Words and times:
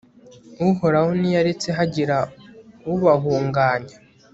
uhoraho 0.69 1.09
ntiyaretse 1.19 1.69
hagira 1.77 2.17
ubahuganya 2.93 3.95